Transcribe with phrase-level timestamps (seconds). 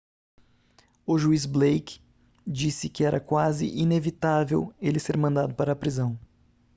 [1.05, 2.01] o juiz blake
[2.47, 6.17] disse que era quase inevitável ele ser mandado para a prisão